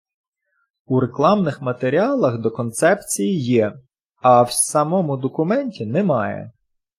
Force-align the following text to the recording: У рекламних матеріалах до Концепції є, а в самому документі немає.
У 0.85 0.99
рекламних 0.99 1.61
матеріалах 1.61 2.37
до 2.39 2.51
Концепції 2.51 3.41
є, 3.43 3.77
а 4.21 4.41
в 4.41 4.51
самому 4.51 5.17
документі 5.17 5.85
немає. 5.85 6.51